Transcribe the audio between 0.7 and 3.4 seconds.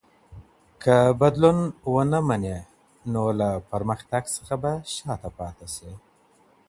که بدلون ونه منې نو